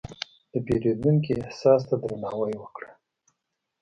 [0.51, 2.89] د پیرودونکي احساس ته درناوی وکړه.